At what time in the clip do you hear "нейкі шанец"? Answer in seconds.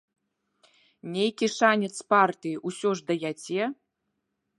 1.15-1.91